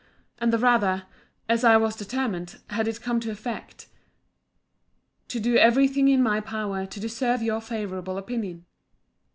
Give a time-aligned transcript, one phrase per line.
[0.39, 1.03] And the rather,
[1.47, 3.85] as I was determined, had it come to effect,
[5.27, 8.65] to do every thing in my power to deserve your favourable opinion.